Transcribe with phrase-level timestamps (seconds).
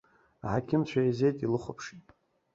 [0.45, 2.05] Аҳақьымцәа еизеит, илыхәаԥшит.